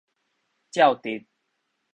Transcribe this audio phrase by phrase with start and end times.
[0.73, 1.27] 照直